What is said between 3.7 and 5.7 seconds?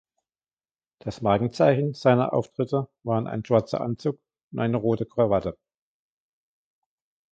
Anzug und eine rote Krawatte.